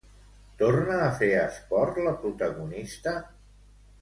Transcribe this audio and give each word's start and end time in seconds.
Torna 0.61 0.95
a 1.07 1.11
fer 1.19 1.29
esport 1.41 2.01
la 2.09 2.15
protagonista? 2.25 3.15